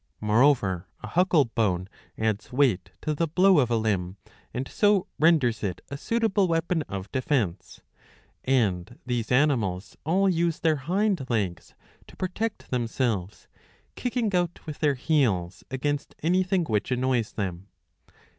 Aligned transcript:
Moreover 0.19 0.87
a 1.03 1.07
huckle 1.09 1.45
bone 1.45 1.87
adds 2.17 2.51
weight 2.51 2.89
to 3.03 3.13
the 3.13 3.27
blow 3.27 3.59
of 3.59 3.69
a 3.69 3.75
limb, 3.77 4.17
and 4.51 4.67
so 4.67 5.05
renders 5.19 5.61
it 5.61 5.79
a 5.91 5.95
.suitable 5.95 6.47
weapon 6.47 6.81
of 6.89 7.11
defence; 7.11 7.81
'and 8.43 8.97
these 9.05 9.31
animals 9.31 9.95
all 10.03 10.27
use 10.27 10.61
their 10.61 10.77
hind 10.77 11.29
legs 11.29 11.75
to 12.07 12.17
protect 12.17 12.71
themselves, 12.71 13.47
kicking 13.93 14.33
out 14.33 14.65
with 14.65 14.79
their 14.79 14.95
heels 14.95 15.63
against 15.69 16.15
anything, 16.23 16.63
which 16.63 16.89
annoys 16.89 17.33
them. 17.33 17.67